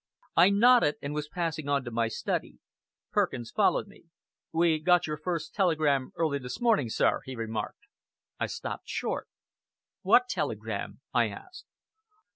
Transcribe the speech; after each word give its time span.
I 0.35 0.49
nodded, 0.49 0.95
and 1.03 1.13
was 1.13 1.27
passing 1.29 1.69
on 1.69 1.83
to 1.85 1.91
my 1.91 2.07
study. 2.07 2.57
Perkins 3.11 3.51
followed 3.51 3.85
me. 3.85 4.05
"We 4.51 4.79
got 4.79 5.05
your 5.05 5.15
first 5.17 5.53
telegram 5.53 6.11
early 6.15 6.39
this 6.39 6.59
morning, 6.59 6.89
sir!" 6.89 7.19
he 7.25 7.35
remarked. 7.35 7.85
I 8.39 8.47
stopped 8.47 8.89
short. 8.89 9.27
"What 10.01 10.27
telegram?" 10.27 11.01
I 11.13 11.29
asked. 11.29 11.67